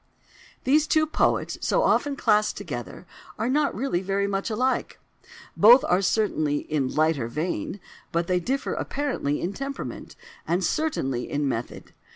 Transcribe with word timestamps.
These 0.63 0.87
two 0.87 1.05
poets, 1.05 1.59
so 1.61 1.83
often 1.83 2.15
classed 2.15 2.57
together, 2.57 3.05
are 3.37 3.51
not 3.51 3.75
really 3.75 4.01
very 4.01 4.25
much 4.25 4.49
alike. 4.49 4.97
Both 5.55 5.83
are 5.85 6.01
certainly 6.01 6.57
"in 6.73 6.87
lighter 6.95 7.27
vein"; 7.27 7.79
but 8.11 8.25
they 8.25 8.39
differ 8.39 8.73
apparently 8.73 9.39
in 9.39 9.53
temperament, 9.53 10.15
and 10.47 10.63
certainly 10.63 11.29
in 11.29 11.47
method. 11.47 11.93